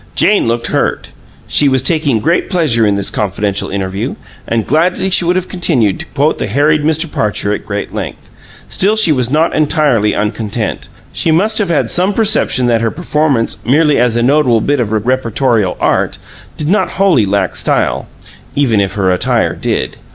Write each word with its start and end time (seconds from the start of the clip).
Jane 0.15 0.47
looked 0.47 0.65
hurt; 0.65 1.09
she 1.47 1.69
was 1.69 1.83
taking 1.83 2.21
great 2.21 2.49
pleasure 2.49 2.87
in 2.87 2.95
this 2.95 3.11
confidential 3.11 3.69
interview, 3.69 4.15
and 4.47 4.65
gladly 4.65 5.11
would 5.21 5.35
have 5.35 5.47
continued 5.47 5.99
to 5.99 6.07
quote 6.07 6.39
the 6.39 6.47
harried 6.47 6.81
Mr. 6.83 7.05
Parcher 7.05 7.53
at 7.53 7.67
great 7.67 7.93
length. 7.93 8.27
Still, 8.67 8.95
she 8.95 9.11
was 9.11 9.29
not 9.29 9.53
entirely 9.53 10.15
uncontent: 10.15 10.87
she 11.13 11.29
must 11.29 11.59
have 11.59 11.69
had 11.69 11.91
some 11.91 12.13
perception 12.15 12.65
that 12.65 12.81
her 12.81 12.89
performance 12.89 13.59
merely 13.63 13.99
as 13.99 14.15
a 14.15 14.23
notable 14.23 14.59
bit 14.59 14.79
of 14.79 14.87
reportorial 14.91 15.77
art 15.79 16.17
did 16.57 16.67
not 16.67 16.93
wholly 16.93 17.27
lack 17.27 17.55
style, 17.55 18.07
even 18.55 18.81
if 18.81 18.93
her 18.93 19.11
attire 19.11 19.53
did. 19.53 19.97